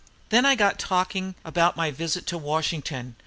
[0.29, 3.15] Then I got talking about my visit to Washington.